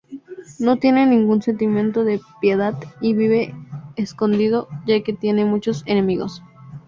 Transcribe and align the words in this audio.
No 0.57 0.77
tiene 0.77 1.05
ningún 1.05 1.43
sentimiento 1.43 2.03
de 2.03 2.19
piedad 2.41 2.73
y 3.01 3.13
vive 3.13 3.53
escondido 3.95 4.67
ya 4.87 5.03
que 5.03 5.13
tiene 5.13 5.45
muchos 5.45 5.83
enemigos. 5.85 6.41